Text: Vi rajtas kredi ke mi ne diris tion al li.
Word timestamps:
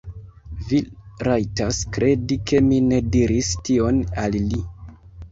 Vi 0.69 0.77
rajtas 1.27 1.81
kredi 1.97 2.37
ke 2.51 2.61
mi 2.69 2.79
ne 2.85 2.99
diris 3.17 3.51
tion 3.69 4.01
al 4.23 4.39
li. 4.55 4.63